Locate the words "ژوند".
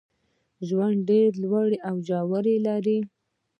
0.67-0.99